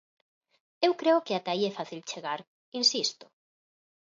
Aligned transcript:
Eu 0.87 0.91
creo 1.01 1.23
que 1.25 1.35
ata 1.37 1.49
aí 1.51 1.63
é 1.69 1.77
fácil 1.79 2.07
chegar, 2.11 2.39
insisto. 2.81 3.25